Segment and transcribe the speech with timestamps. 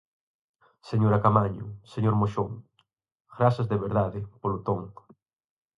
[0.89, 2.51] Señora Caamaño, señor Moxón,
[3.37, 4.79] grazas de verdade polo ton.